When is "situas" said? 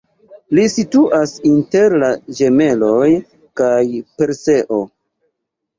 0.75-1.33